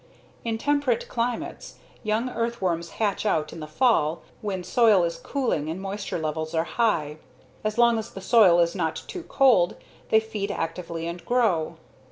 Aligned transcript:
In 0.43 0.57
temperate 0.57 1.07
climates, 1.07 1.75
young 2.01 2.27
earthworms 2.31 2.89
hatch 2.97 3.23
out 3.23 3.53
in 3.53 3.59
the 3.59 3.67
fall 3.67 4.23
when 4.41 4.63
soil 4.63 5.03
is 5.03 5.17
cooling 5.17 5.69
and 5.69 5.79
moisture 5.79 6.17
levels 6.17 6.55
are 6.55 6.63
high. 6.63 7.17
As 7.63 7.77
long 7.77 7.99
as 7.99 8.09
the 8.09 8.19
soil 8.19 8.57
is 8.57 8.73
not 8.73 8.95
too 8.95 9.21
cold 9.21 9.75
they 10.09 10.19
feed 10.19 10.49
actively 10.49 11.05
and 11.07 11.23
grow. 11.23 11.77